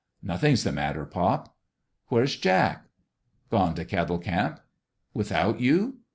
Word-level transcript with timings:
"Nothing's 0.23 0.63
the 0.63 0.71
matter, 0.71 1.05
pop." 1.05 1.55
"Where's 2.07 2.35
Jack?"" 2.35 2.87
Gone 3.51 3.75
to 3.75 3.85
Kettle 3.85 4.17
Camp."" 4.17 4.59
Without 5.13 5.59
you 5.59 5.99